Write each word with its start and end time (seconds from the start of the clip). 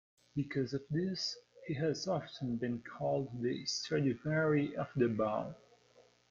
Because 0.35 0.73
of 0.73 0.81
this, 0.89 1.37
he 1.67 1.75
has 1.75 2.07
often 2.07 2.55
been 2.55 2.81
called 2.81 3.39
the 3.39 3.63
Stradivari 3.67 4.75
of 4.75 4.89
the 4.95 5.07
bow. 5.07 5.53